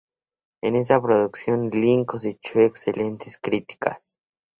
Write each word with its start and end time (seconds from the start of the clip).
En 0.61 0.75
esta 0.75 0.99
producción 0.99 1.69
Lynn 1.69 2.05
cosechó 2.05 2.61
excelentes 2.61 3.37
críticas. 3.37 4.17